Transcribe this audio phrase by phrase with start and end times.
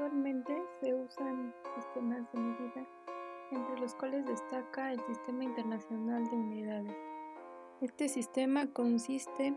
[0.00, 2.86] Actualmente se usan sistemas de medida,
[3.50, 6.96] entre los cuales destaca el Sistema Internacional de Unidades.
[7.82, 9.52] Este sistema consiste,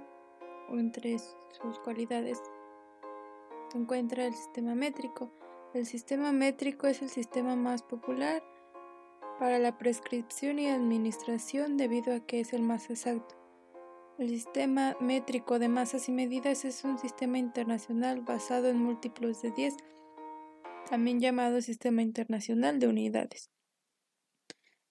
[0.67, 2.41] entre sus cualidades,
[3.71, 5.31] se encuentra el sistema métrico.
[5.73, 8.43] El sistema métrico es el sistema más popular
[9.39, 13.35] para la prescripción y administración debido a que es el más exacto.
[14.17, 19.51] El sistema métrico de masas y medidas es un sistema internacional basado en múltiplos de
[19.51, 19.77] 10,
[20.93, 23.49] también llamado Sistema Internacional de Unidades.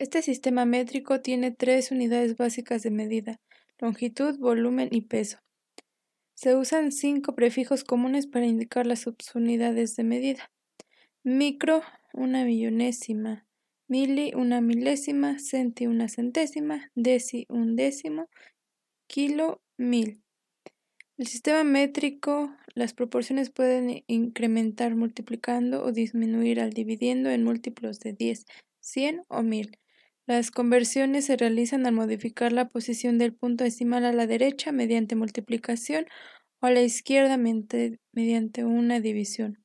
[0.01, 3.41] Este sistema métrico tiene tres unidades básicas de medida,
[3.79, 5.39] longitud, volumen y peso.
[6.35, 10.51] Se usan cinco prefijos comunes para indicar las subunidades de medida.
[11.23, 13.47] Micro, una millonésima,
[13.87, 18.29] mili, una milésima, centi, una centésima, deci, un décimo,
[19.07, 20.22] kilo, mil.
[21.19, 28.15] El sistema métrico, las proporciones pueden incrementar multiplicando o disminuir al dividiendo en múltiplos de
[28.15, 28.47] 10,
[28.81, 29.79] 100 o 1000.
[30.27, 35.15] Las conversiones se realizan al modificar la posición del punto decimal a la derecha mediante
[35.15, 36.07] multiplicación
[36.61, 39.63] o a la izquierda mediante una división.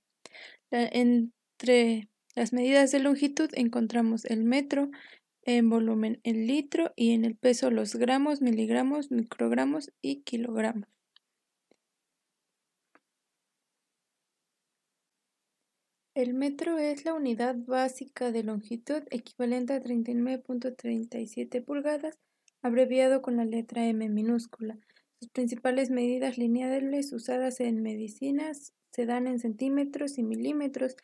[0.69, 4.89] entre las medidas de longitud encontramos el metro,
[5.43, 10.96] en volumen el litro y en el peso los gramos, miligramos, microgramos y kilogramos.
[16.17, 22.17] El metro es la unidad básica de longitud equivalente a 39.37 pulgadas,
[22.63, 24.79] abreviado con la letra M minúscula.
[25.19, 30.95] Sus principales medidas lineales usadas en medicinas se dan en centímetros y milímetros,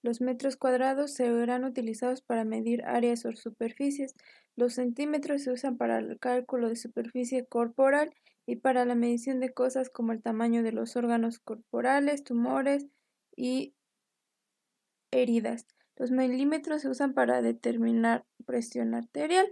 [0.00, 4.14] los metros cuadrados serán utilizados para medir áreas o superficies.
[4.56, 8.14] Los centímetros se usan para el cálculo de superficie corporal
[8.46, 12.86] y para la medición de cosas como el tamaño de los órganos corporales, tumores
[13.36, 13.74] y
[15.12, 15.66] heridas.
[15.96, 19.46] Los milímetros se usan para determinar presión arterial.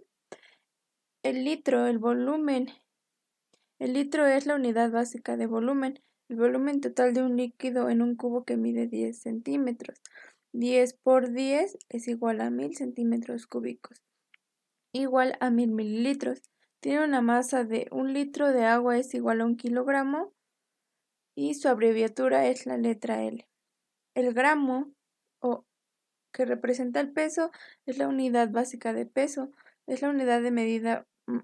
[1.23, 2.69] El litro, el volumen.
[3.79, 8.03] El litro es la unidad básica de volumen, el volumen total de un líquido en
[8.03, 10.01] un cubo que mide 10 centímetros.
[10.53, 14.03] 10 por 10 es igual a 1000 centímetros cúbicos,
[14.93, 16.43] igual a 1000 mililitros.
[16.81, 20.33] Tiene una masa de un litro de agua es igual a un kilogramo
[21.35, 23.47] y su abreviatura es la letra L.
[24.15, 24.93] El gramo
[26.33, 27.51] que representa el peso
[27.87, 29.51] es la unidad básica de peso,
[29.87, 31.39] es la unidad de medida mm,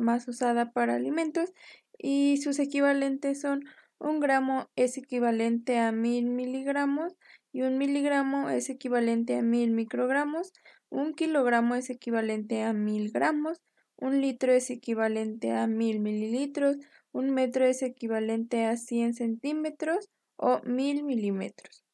[0.00, 1.52] más usada para alimentos
[1.96, 3.64] y sus equivalentes son
[3.98, 7.16] un gramo es equivalente a 1000 miligramos
[7.52, 10.52] y un miligramo es equivalente a mil microgramos,
[10.90, 13.60] un kilogramo es equivalente a mil gramos,
[13.96, 16.76] un litro es equivalente a mil mililitros,
[17.12, 21.87] un metro es equivalente a 100 centímetros o mil milímetros.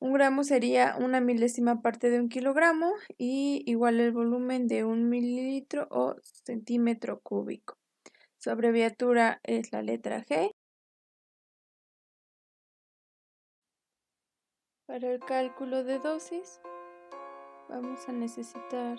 [0.00, 5.10] Un gramo sería una milésima parte de un kilogramo y igual el volumen de un
[5.10, 7.76] mililitro o centímetro cúbico.
[8.38, 10.54] Su abreviatura es la letra G
[14.86, 16.60] Para el cálculo de dosis
[17.68, 18.96] vamos a necesitar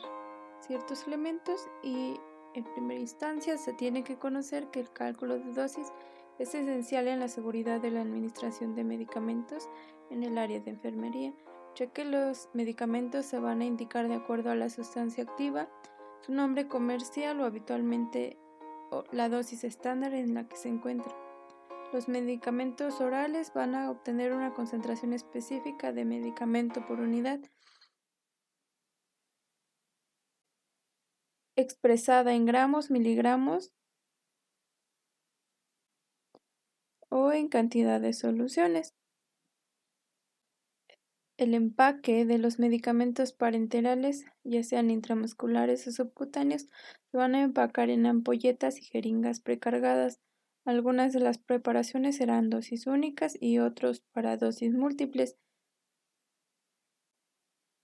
[0.59, 2.13] ciertos elementos y
[2.53, 5.91] en primera instancia se tiene que conocer que el cálculo de dosis
[6.37, 9.67] es esencial en la seguridad de la administración de medicamentos
[10.11, 11.33] en el área de enfermería,
[11.75, 15.69] ya que los medicamentos se van a indicar de acuerdo a la sustancia activa,
[16.21, 18.37] su nombre comercial o habitualmente
[19.11, 21.15] la dosis estándar en la que se encuentra.
[21.93, 27.39] Los medicamentos orales van a obtener una concentración específica de medicamento por unidad,
[31.55, 33.73] expresada en gramos, miligramos
[37.09, 38.95] o en cantidad de soluciones.
[41.41, 46.67] El empaque de los medicamentos parenterales, ya sean intramusculares o subcutáneos,
[47.09, 50.19] se van a empacar en ampolletas y jeringas precargadas
[50.65, 55.35] algunas de las preparaciones serán dosis únicas y otros para dosis múltiples.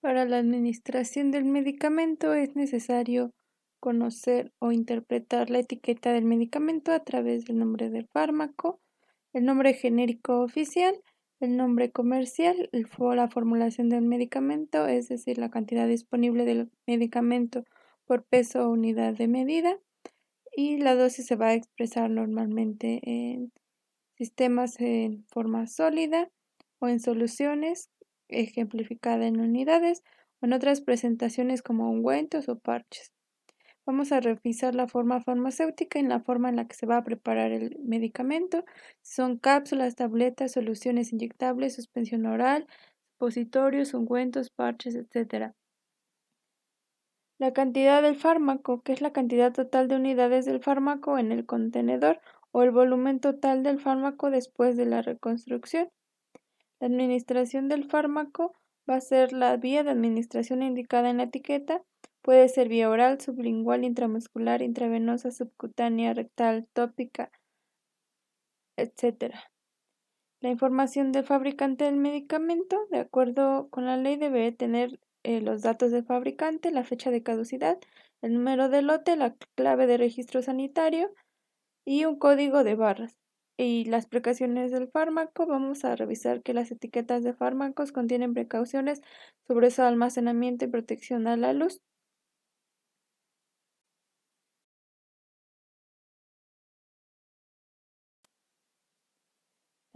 [0.02, 3.34] Para la administración del medicamento es necesario
[3.80, 8.80] conocer o interpretar la etiqueta del medicamento a través del nombre del fármaco,
[9.34, 11.02] el nombre genérico oficial,
[11.40, 17.64] el nombre comercial, la formulación del medicamento, es decir, la cantidad disponible del medicamento
[18.06, 19.78] por peso o unidad de medida,
[20.56, 23.52] y la dosis se va a expresar normalmente en
[24.18, 26.30] sistemas en forma sólida
[26.80, 27.92] o en soluciones
[28.28, 30.04] ejemplificada en unidades
[30.42, 33.17] o en otras presentaciones como ungüentos o parches.
[33.88, 37.04] Vamos a revisar la forma farmacéutica en la forma en la que se va a
[37.06, 38.66] preparar el medicamento.
[39.02, 42.68] Son cápsulas, tabletas, soluciones inyectables, suspensión oral,
[43.14, 45.54] supositorios, ungüentos, parches, etc.
[47.40, 51.46] La cantidad del fármaco, que es la cantidad total de unidades del fármaco en el
[51.46, 52.20] contenedor
[52.52, 55.88] o el volumen total del fármaco después de la reconstrucción.
[56.82, 58.54] La administración del fármaco
[58.90, 61.84] va a ser la vía de administración indicada en la etiqueta.
[62.28, 67.32] Puede ser vía oral, sublingual, intramuscular, intravenosa, subcutánea, rectal, tópica,
[68.76, 69.34] etc.
[70.42, 75.62] La información del fabricante del medicamento, de acuerdo con la ley, debe tener eh, los
[75.62, 77.80] datos del fabricante, la fecha de caducidad,
[78.22, 81.14] el número de lote, la clave de registro sanitario
[81.86, 83.18] y un código de barras.
[83.56, 89.02] Y las precauciones del fármaco, vamos a revisar que las etiquetas de fármacos contienen precauciones
[89.48, 91.82] sobre su almacenamiento y protección a la luz.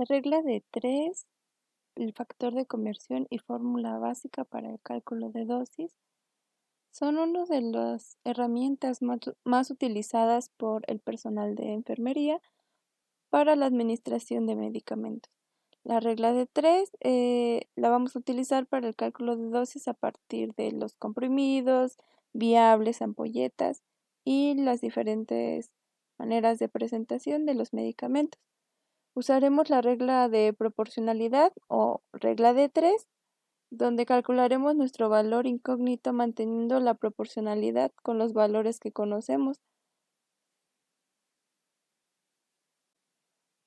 [0.02, 1.28] La regla de 3,
[1.96, 5.96] el factor de conversión y fórmula básica para el cálculo de dosis
[6.90, 8.98] son una de las herramientas
[9.44, 12.42] más, utilizadas por el personal de enfermería
[13.30, 15.32] para la administración de medicamentos.
[15.84, 19.94] La regla de 3 eh, la vamos a utilizar para el cálculo de dosis a
[19.94, 21.98] partir de los comprimidos,
[22.34, 23.84] viables, ampolletas
[24.26, 25.70] y las diferentes
[26.18, 28.42] maneras de presentación de los medicamentos.
[29.14, 33.08] Usaremos la regla de proporcionalidad o regla de 3,
[33.70, 39.60] donde calcularemos nuestro valor incógnito manteniendo la proporcionalidad con los valores que conocemos.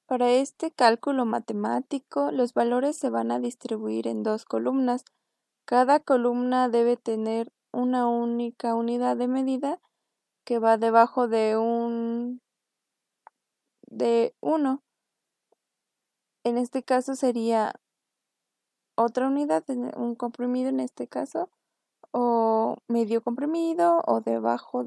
[0.06, 5.04] Para este cálculo matemático, los valores se van a distribuir en dos columnas.
[5.66, 9.80] Cada columna debe tener una única unidad de medida
[10.44, 12.40] que va debajo de un
[13.88, 14.83] de 1.
[16.44, 17.72] En este caso sería
[18.96, 19.64] otra unidad,
[19.96, 21.48] un comprimido en este caso,
[22.12, 24.84] o medio comprimido, o debajo,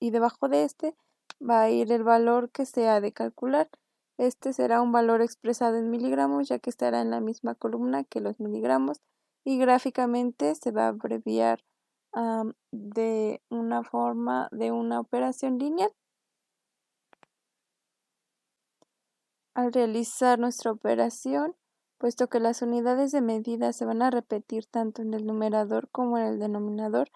[0.00, 0.96] y debajo de este
[1.40, 3.70] va a ir el valor que sea de calcular.
[4.18, 8.20] Este será un valor expresado en miligramos, ya que estará en la misma columna que
[8.20, 9.00] los miligramos,
[9.44, 11.60] y gráficamente se va a abreviar
[12.72, 15.92] de una forma de una operación lineal.
[19.56, 21.56] Al realizar nuestra operación,
[21.96, 26.18] puesto que las unidades de medida se van a repetir tanto en el numerador como
[26.18, 27.08] en el denominador,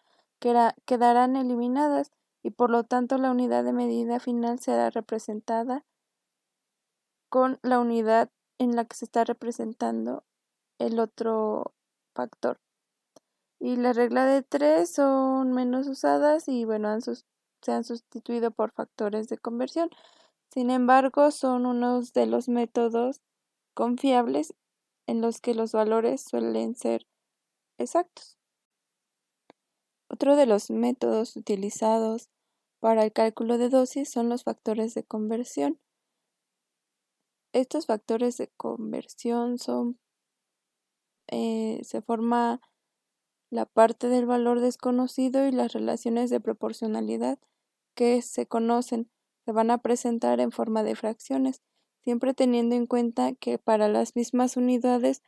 [0.86, 5.84] quedarán eliminadas y por lo tanto la unidad de medida final será representada
[7.28, 10.24] con la unidad en la que se está representando
[10.78, 11.74] el otro
[12.14, 12.58] factor.
[13.58, 19.28] Y la regla de 3 son menos usadas y bueno, se han sustituido por factores
[19.28, 19.90] de conversión.
[20.52, 23.22] Sin embargo, son unos de los métodos
[23.74, 24.52] confiables
[25.06, 27.06] en los que los valores suelen ser
[27.78, 28.36] exactos.
[30.08, 32.30] Otro de los métodos utilizados
[32.80, 35.78] para el cálculo de dosis son los factores de conversión.
[37.52, 40.00] Estos factores de conversión son
[41.28, 42.60] eh, se forma
[43.50, 47.38] la parte del valor desconocido y las relaciones de proporcionalidad
[47.94, 49.08] que se conocen
[49.50, 51.60] se van a presentar en forma de fracciones,
[52.04, 55.22] siempre teniendo en cuenta que para las mismas unidades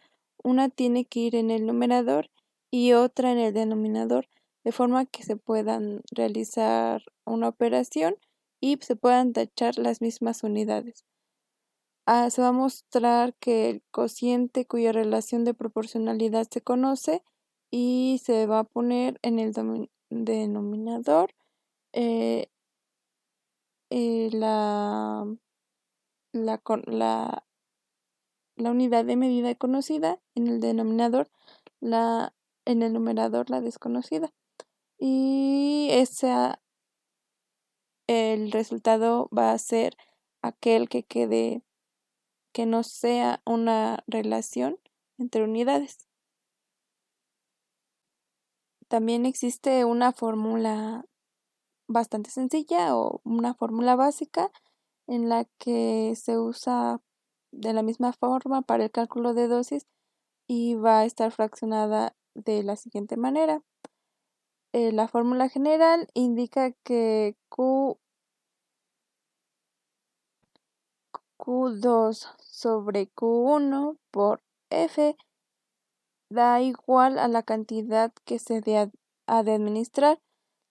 [0.45, 2.31] una tiene que ir en el numerador
[2.71, 4.29] y otra en el denominador,
[4.63, 8.15] de forma que se puedan realizar una operación
[8.61, 11.05] y se puedan tachar las mismas unidades.
[12.07, 17.25] Ah, se va a mostrar que el cociente cuya relación de proporcionalidad se conoce
[17.73, 19.53] y se va a poner en el
[20.11, 21.35] denominador
[21.93, 22.52] eh,
[23.95, 25.27] eh, la,
[26.33, 27.45] la, la,
[28.57, 31.31] la, unidad de medida conocida, en el denominador,
[31.79, 32.35] la,
[32.65, 34.33] en el numerador la desconocida.
[34.99, 36.63] Y esa,
[38.07, 39.99] el resultado va a ser
[40.41, 41.63] aquel que quede,
[42.53, 44.79] que no sea una relación
[45.19, 46.09] entre unidades.
[48.89, 51.05] También existe una fórmula
[51.93, 54.51] bastante sencilla o una fórmula básica
[55.07, 57.01] en la que se usa
[57.53, 59.87] de la misma forma para el cálculo de dosis
[60.47, 63.63] y va a estar fraccionada de la siguiente manera.
[64.73, 67.99] Eh, la fórmula general indica que Q,
[71.39, 75.17] Q2 sobre Q1 por F
[76.31, 78.63] da igual a la cantidad que se
[79.27, 80.19] ha de administrar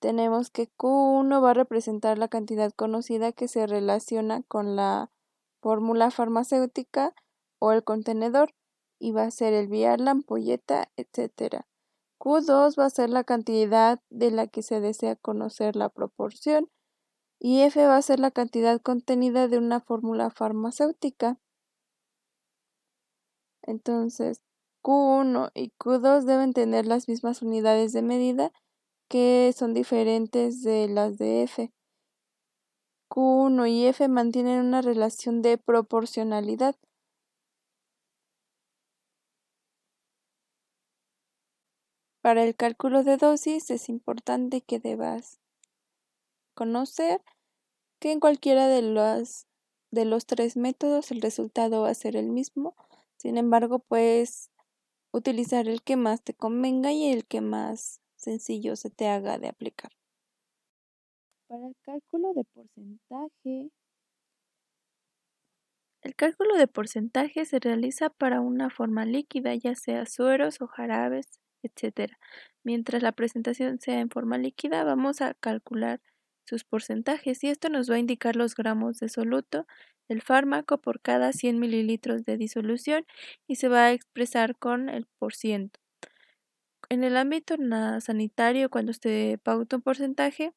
[0.02, 5.12] tenemos que Q1 va a representar la cantidad conocida que se relaciona con la
[5.62, 7.14] fórmula farmacéutica
[7.60, 8.54] o el contenedor
[9.00, 11.66] y va a ser el vial, la ampolleta, etc.
[12.20, 16.68] Q2 va a ser la cantidad de la que se desea conocer la proporción
[17.40, 21.40] y F va a ser la cantidad contenida de una fórmula farmacéutica.
[23.62, 24.42] Entonces,
[24.84, 28.52] Q1 y Q2 deben tener las mismas unidades de medida
[29.12, 31.74] que son diferentes de las de F.
[33.10, 36.78] Q1 y F mantienen una relación de proporcionalidad.
[42.22, 45.42] Para el cálculo de dosis es importante que debas
[46.54, 47.22] conocer
[48.00, 49.46] que en cualquiera de los,
[49.92, 52.78] de los tres métodos el resultado va a ser el mismo.
[53.18, 54.52] Sin embargo, puedes
[55.12, 59.50] utilizar el que más te convenga y el que más sencillo se te haga de
[59.50, 59.92] aplicar.
[61.48, 63.70] Para el cálculo de porcentaje,
[66.04, 71.40] el cálculo de porcentaje se realiza para una forma líquida, ya sea sueros o jarabes,
[71.64, 72.18] etc.
[72.64, 76.02] Mientras la presentación sea en forma líquida, vamos a calcular
[76.46, 79.66] sus porcentajes y esto nos va a indicar los gramos de soluto
[80.10, 83.06] del fármaco por cada 100 mililitros de disolución
[83.48, 85.81] y se va a expresar con el por ciento.
[86.92, 87.56] En el ámbito
[88.02, 90.54] sanitario, cuando se pauta un porcentaje,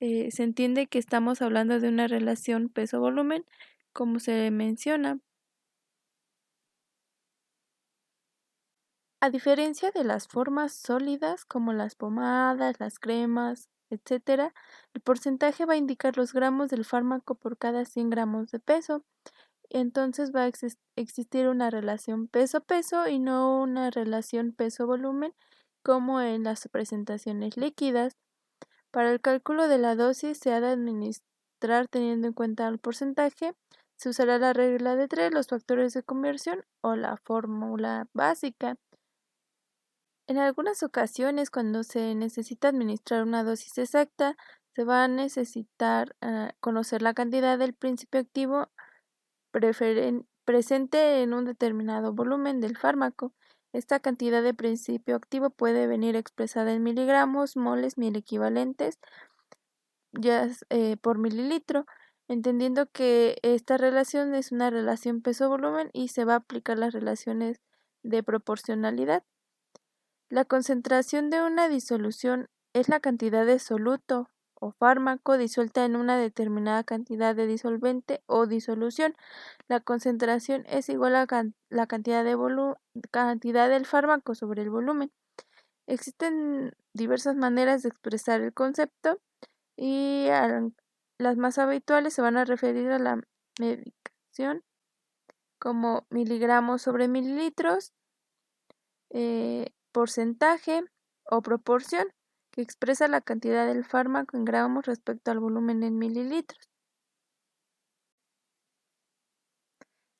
[0.00, 3.44] eh, se entiende que estamos hablando de una relación peso-volumen,
[3.92, 5.20] como se menciona.
[9.20, 14.54] A diferencia de las formas sólidas como las pomadas, las cremas, etcétera,
[14.94, 19.04] el porcentaje va a indicar los gramos del fármaco por cada 100 gramos de peso.
[19.70, 20.50] Entonces va a
[20.96, 25.32] existir una relación peso-peso y no una relación peso-volumen
[25.82, 28.16] como en las presentaciones líquidas.
[28.90, 33.54] Para el cálculo de la dosis se ha de administrar teniendo en cuenta el porcentaje.
[33.96, 38.76] Se usará la regla de tres, los factores de conversión o la fórmula básica.
[40.28, 44.36] En algunas ocasiones, cuando se necesita administrar una dosis exacta,
[44.74, 48.68] se va a necesitar ah, conocer la cantidad del principio activo
[50.44, 53.32] presente en un determinado volumen del fármaco.
[53.72, 58.98] Esta cantidad de principio activo puede venir expresada en miligramos, moles, mil equivalentes
[60.12, 61.86] ya, eh, por mililitro,
[62.28, 67.60] entendiendo que esta relación es una relación peso-volumen y se va a aplicar las relaciones
[68.02, 69.24] de proporcionalidad.
[70.28, 74.28] La concentración de una disolución es la cantidad de soluto
[74.60, 79.14] o fármaco disuelta en una determinada cantidad de disolvente o disolución.
[79.68, 81.26] La concentración es igual a
[81.68, 82.36] la cantidad, de
[83.10, 85.12] cantidad del fármaco sobre el volumen.
[85.86, 89.20] Existen diversas maneras de expresar el concepto
[89.76, 90.26] y
[91.18, 93.20] las más habituales se van a referir a la
[93.60, 94.64] medicación
[95.58, 97.92] como miligramos sobre mililitros,
[99.10, 100.82] eh, porcentaje
[101.30, 102.06] o proporción
[102.56, 106.70] que expresa la cantidad del fármaco en gramos respecto al volumen en mililitros.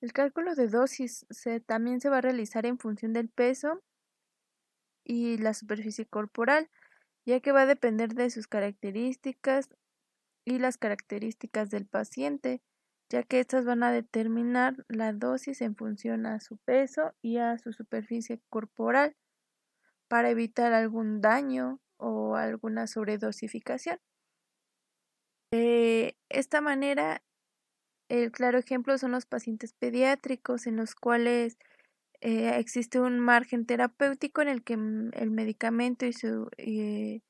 [0.03, 1.25] El cálculo de dosis
[1.65, 3.83] también se va a realizar en función del peso
[5.03, 6.69] y la superficie corporal,
[7.25, 9.75] ya que va a depender de sus características
[10.45, 12.61] y las características del paciente,
[13.09, 17.57] ya que estas van a determinar la dosis en función a su peso y a
[17.57, 19.17] su superficie corporal
[20.07, 23.99] para evitar algún daño o alguna sobredosificación.
[25.53, 27.23] De esta manera,
[28.09, 31.59] el claro ejemplo son los pacientes pediátricos en los cuales
[32.21, 37.21] eh, existe un margen terapéutico en el que el medicamento y su, eh,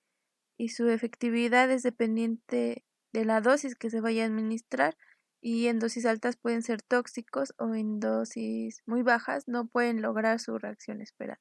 [0.58, 4.96] y su efectividad es dependiente de la dosis que se vaya a administrar
[5.40, 10.40] y en dosis altas pueden ser tóxicos o en dosis muy bajas no pueden lograr
[10.40, 11.40] su reacción esperada.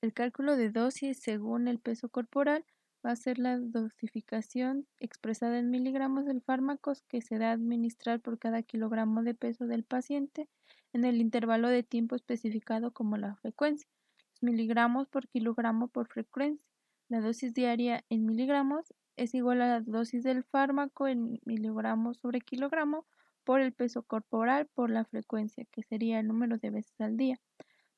[0.00, 2.64] El cálculo de dosis según el peso corporal
[3.04, 8.20] va a ser la dosificación expresada en miligramos del fármaco que se da a administrar
[8.20, 10.48] por cada kilogramo de peso del paciente
[10.92, 13.88] en el intervalo de tiempo especificado como la frecuencia.
[14.34, 16.64] Los miligramos por kilogramo por frecuencia.
[17.08, 22.40] La dosis diaria en miligramos es igual a la dosis del fármaco en miligramos sobre
[22.40, 23.04] kilogramo
[23.42, 27.40] por el peso corporal por la frecuencia, que sería el número de veces al día.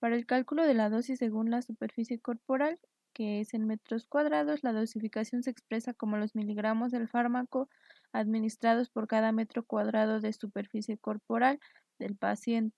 [0.01, 2.81] Para el cálculo de la dosis según la superficie corporal,
[3.13, 7.69] que es en metros cuadrados, la dosificación se expresa como los miligramos del fármaco
[8.11, 11.61] administrados por cada metro cuadrado de superficie corporal
[11.99, 12.75] del paciente.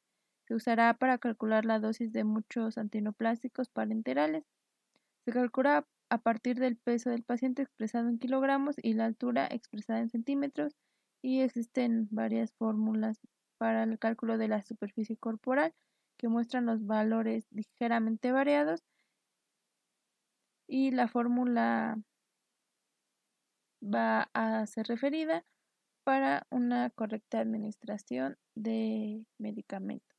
[0.48, 4.44] Se usará para calcular la dosis de muchos antinoplásticos parenterales.
[5.24, 10.00] Se calcula a partir del peso del paciente expresado en kilogramos y la altura expresada
[10.00, 10.74] en centímetros
[11.22, 13.20] y existen varias fórmulas
[13.58, 15.72] para el cálculo de la superficie corporal
[16.18, 18.80] que muestran los valores ligeramente variados
[20.68, 21.98] y la fórmula
[23.82, 25.44] va a ser referida
[26.04, 30.11] para una correcta administración de medicamentos.